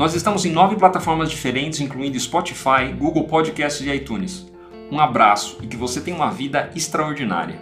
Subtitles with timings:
[0.00, 4.46] Nós estamos em nove plataformas diferentes, incluindo Spotify, Google Podcasts e iTunes.
[4.90, 7.60] Um abraço e que você tenha uma vida extraordinária.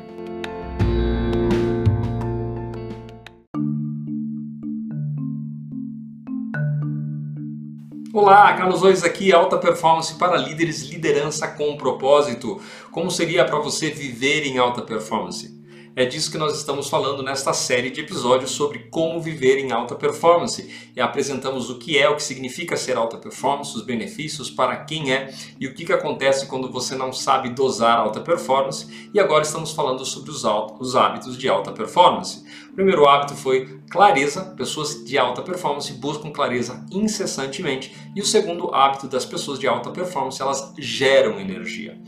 [8.14, 12.60] Olá, Carlos Ois aqui, alta performance para líderes, liderança com propósito.
[12.92, 15.57] Como seria para você viver em alta performance?
[15.98, 19.96] É disso que nós estamos falando nesta série de episódios sobre como viver em alta
[19.96, 20.92] performance.
[20.94, 25.12] E apresentamos o que é, o que significa ser alta performance, os benefícios, para quem
[25.12, 29.10] é e o que, que acontece quando você não sabe dosar alta performance.
[29.12, 30.44] E agora estamos falando sobre os,
[30.78, 32.44] os hábitos de alta performance.
[32.70, 37.92] O primeiro hábito foi clareza, pessoas de alta performance buscam clareza incessantemente.
[38.14, 42.00] E o segundo hábito das pessoas de alta performance, elas geram energia.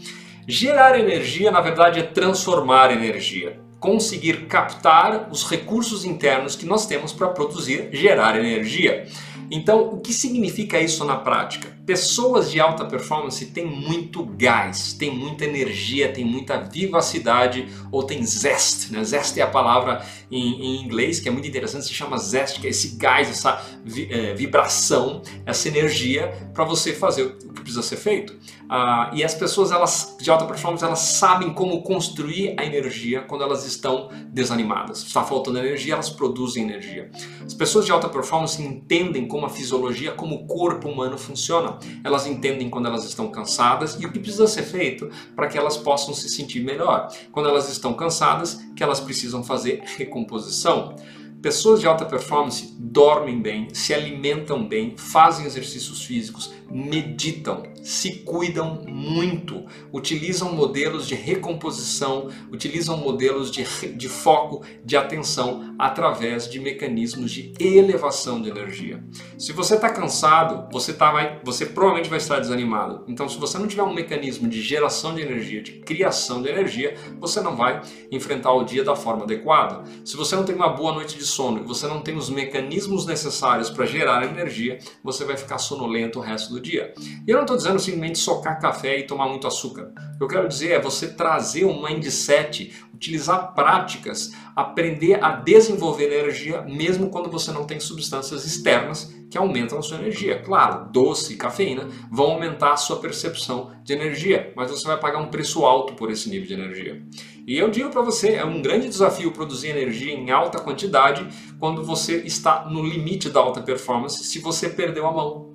[0.46, 7.12] Gerar energia, na verdade, é transformar energia conseguir captar os recursos internos que nós temos
[7.12, 9.06] para produzir, gerar energia.
[9.50, 11.79] Então, o que significa isso na prática?
[11.90, 18.24] Pessoas de alta performance têm muito gás, têm muita energia, têm muita vivacidade ou tem
[18.24, 18.92] zest.
[18.92, 19.02] Né?
[19.02, 22.68] Zest é a palavra em, em, inglês que é muito interessante, se chama zest, que
[22.68, 27.82] é esse gás, essa vi, é, vibração, essa energia para você fazer o que precisa
[27.82, 28.38] ser feito.
[28.72, 33.42] Ah, e as pessoas elas, de alta performance elas sabem como construir a energia quando
[33.42, 35.02] elas estão desanimadas.
[35.02, 37.10] Está faltando energia, elas produzem energia.
[37.44, 42.26] As pessoas de alta performance entendem como a fisiologia, como o corpo humano funciona elas
[42.26, 46.14] entendem quando elas estão cansadas e o que precisa ser feito para que elas possam
[46.14, 47.08] se sentir melhor.
[47.32, 50.96] Quando elas estão cansadas, que elas precisam fazer recomposição.
[51.42, 58.84] Pessoas de alta performance dormem bem, se alimentam bem, fazem exercícios físicos, meditam, se cuidam
[58.86, 63.64] muito, utilizam modelos de recomposição, utilizam modelos de,
[63.96, 69.02] de foco, de atenção através de mecanismos de elevação de energia.
[69.38, 73.04] Se você está cansado, você, tá, vai, você provavelmente vai estar desanimado.
[73.08, 76.94] Então, se você não tiver um mecanismo de geração de energia, de criação de energia,
[77.18, 77.80] você não vai
[78.12, 79.82] enfrentar o dia da forma adequada.
[80.04, 83.06] Se você não tem uma boa noite de sono e você não tem os mecanismos
[83.06, 86.94] necessários para gerar energia, você vai ficar sonolento o resto do dia.
[87.26, 89.92] E eu não estou dizendo simplesmente socar café e tomar muito açúcar.
[90.14, 96.12] O que eu quero dizer é você trazer um mindset, utilizar práticas, aprender a desenvolver
[96.12, 100.42] energia mesmo quando você não tem substâncias externas que aumentam a sua energia.
[100.42, 105.18] Claro, doce e cafeína vão aumentar a sua percepção de energia, mas você vai pagar
[105.18, 107.02] um preço alto por esse nível de energia.
[107.46, 111.26] E eu digo para você, é um grande desafio produzir energia em alta quantidade
[111.58, 115.49] quando você está no limite da alta performance, se você perdeu a mão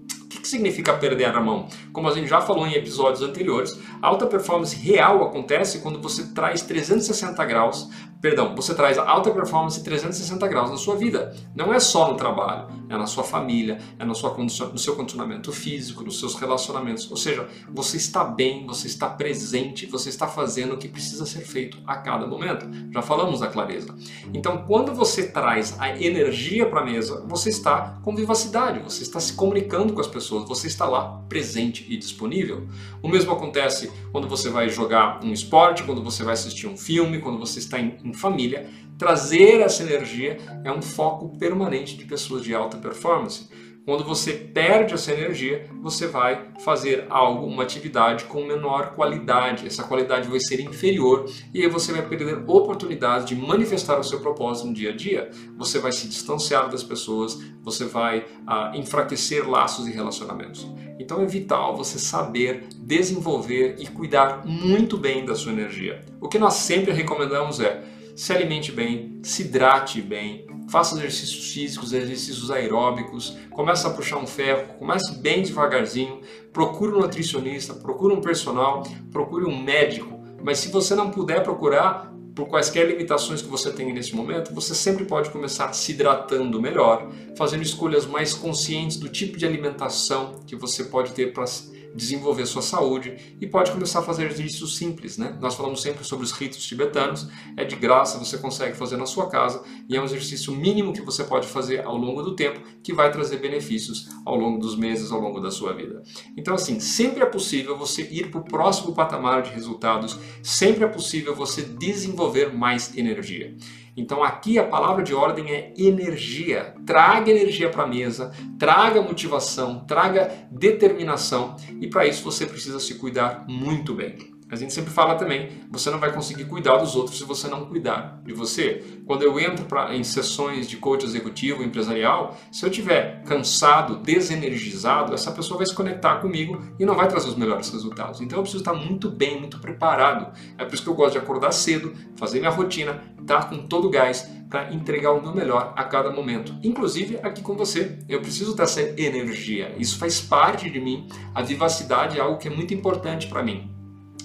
[0.45, 1.67] que significa perder a mão?
[1.91, 6.33] Como a gente já falou em episódios anteriores, a alta performance real acontece quando você
[6.33, 7.89] traz 360 graus
[8.25, 11.35] perdão, você traz alta performance 360 graus na sua vida.
[11.55, 14.95] Não é só no trabalho, é na sua família, é na sua condição, no seu
[14.95, 17.09] condicionamento físico, nos seus relacionamentos.
[17.11, 21.41] Ou seja, você está bem, você está presente, você está fazendo o que precisa ser
[21.41, 22.67] feito a cada momento.
[22.91, 23.93] Já falamos da clareza.
[24.33, 29.19] Então, quando você traz a energia para a mesa, você está com vivacidade, você está
[29.19, 32.67] se comunicando com as pessoas, você está lá presente e disponível.
[33.01, 37.19] O mesmo acontece quando você vai jogar um esporte, quando você vai assistir um filme,
[37.19, 42.43] quando você está em, em família, trazer essa energia é um foco permanente de pessoas
[42.43, 43.49] de alta performance.
[43.85, 49.67] Quando você perde essa energia, você vai fazer algo, uma atividade com menor qualidade.
[49.67, 54.19] Essa qualidade vai ser inferior e aí você vai perder oportunidades de manifestar o seu
[54.19, 55.29] propósito no dia a dia.
[55.55, 60.67] Você vai se distanciar das pessoas, você vai ah, enfraquecer laços e relacionamentos.
[60.97, 66.03] Então é vital você saber desenvolver e cuidar muito bem da sua energia.
[66.19, 67.83] O que nós sempre recomendamos é
[68.15, 74.25] se alimente bem, se hidrate bem, faça exercícios físicos, exercícios aeróbicos, comece a puxar um
[74.25, 76.21] ferro, comece bem devagarzinho,
[76.53, 80.19] procure um nutricionista, procure um personal, procure um médico.
[80.41, 84.75] Mas se você não puder procurar, por quaisquer limitações que você tenha nesse momento, você
[84.75, 90.55] sempre pode começar se hidratando melhor, fazendo escolhas mais conscientes do tipo de alimentação que
[90.55, 91.45] você pode ter para
[91.95, 95.37] desenvolver sua saúde e pode começar a fazer exercícios simples, né?
[95.39, 99.29] Nós falamos sempre sobre os ritos tibetanos, é de graça, você consegue fazer na sua
[99.29, 102.93] casa e é um exercício mínimo que você pode fazer ao longo do tempo que
[102.93, 106.03] vai trazer benefícios ao longo dos meses, ao longo da sua vida.
[106.37, 110.87] Então assim, sempre é possível você ir para o próximo patamar de resultados, sempre é
[110.87, 113.55] possível você desenvolver mais energia.
[113.95, 116.75] Então aqui a palavra de ordem é energia.
[116.85, 122.95] Traga energia para a mesa, traga motivação, traga determinação e para isso você precisa se
[122.95, 124.34] cuidar muito bem.
[124.55, 127.65] A gente sempre fala também, você não vai conseguir cuidar dos outros se você não
[127.65, 129.01] cuidar de você.
[129.05, 135.13] Quando eu entro pra, em sessões de coach executivo, empresarial, se eu tiver cansado, desenergizado,
[135.13, 138.21] essa pessoa vai se conectar comigo e não vai trazer os melhores resultados.
[138.21, 140.31] Então eu preciso estar muito bem, muito preparado.
[140.57, 143.87] É por isso que eu gosto de acordar cedo, fazer minha rotina, estar com todo
[143.87, 146.55] o gás para entregar o meu melhor a cada momento.
[146.63, 149.75] Inclusive aqui com você, eu preciso dessa energia.
[149.77, 151.09] Isso faz parte de mim.
[151.33, 153.74] A vivacidade é algo que é muito importante para mim.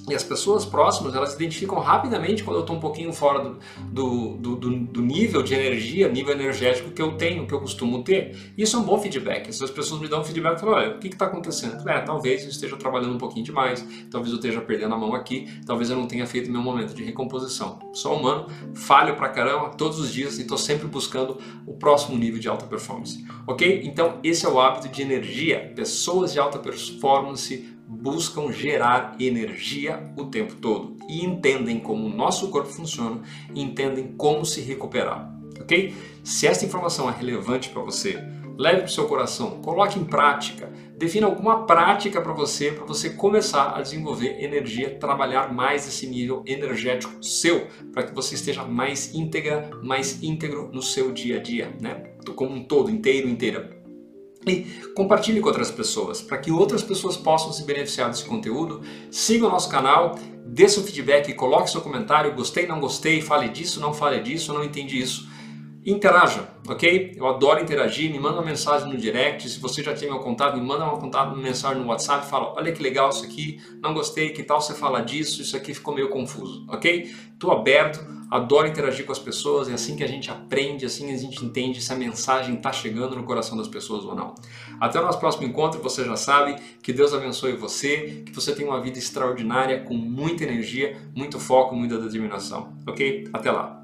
[0.09, 3.59] E as pessoas próximas, elas identificam rapidamente quando eu estou um pouquinho fora do,
[3.93, 8.53] do, do, do, nível de energia, nível energético que eu tenho, que eu costumo ter.
[8.57, 9.49] Isso é um bom feedback.
[9.49, 11.89] Essas pessoas me dão um feedback e falam, olha, o que está acontecendo?
[11.89, 15.49] É, talvez eu esteja trabalhando um pouquinho demais, talvez eu esteja perdendo a mão aqui,
[15.67, 17.79] talvez eu não tenha feito meu momento de recomposição.
[17.93, 22.41] Sou humano, falho pra caramba todos os dias e estou sempre buscando o próximo nível
[22.41, 23.25] de alta performance.
[23.47, 23.83] Ok?
[23.85, 25.73] Então esse é o hábito de energia.
[25.75, 32.49] Pessoas de alta performance buscam gerar energia o tempo todo e entendem como o nosso
[32.49, 33.21] corpo funciona
[33.55, 35.29] entendem como se recuperar,
[35.61, 35.93] ok?
[36.23, 38.23] Se essa informação é relevante para você,
[38.57, 43.11] leve para o seu coração, coloque em prática, defina alguma prática para você, para você
[43.11, 49.13] começar a desenvolver energia, trabalhar mais esse nível energético seu, para que você esteja mais
[49.15, 52.13] íntegra, mais íntegro no seu dia a dia, né?
[52.37, 53.80] Como um todo, inteiro, inteira.
[54.47, 54.63] E
[54.95, 58.83] compartilhe com outras pessoas, para que outras pessoas possam se beneficiar desse conteúdo.
[59.11, 63.81] Siga o nosso canal, dê seu feedback, coloque seu comentário, gostei, não gostei, fale disso,
[63.81, 65.30] não fale disso, não entendi isso.
[65.85, 67.15] Interaja, ok?
[67.17, 70.59] Eu adoro interagir, me manda uma mensagem no direct, se você já tem meu contato,
[70.59, 73.95] me manda uma, contato, uma mensagem no WhatsApp, fala, olha que legal isso aqui, não
[73.95, 77.11] gostei, que tal você fala disso, isso aqui ficou meio confuso, ok?
[77.33, 77.99] Estou aberto,
[78.31, 81.81] adoro interagir com as pessoas, é assim que a gente aprende, assim a gente entende
[81.81, 84.35] se a mensagem está chegando no coração das pessoas ou não.
[84.79, 88.69] Até o nosso próximo encontro, você já sabe, que Deus abençoe você, que você tenha
[88.69, 93.31] uma vida extraordinária, com muita energia, muito foco, muita determinação, ok?
[93.33, 93.80] Até lá!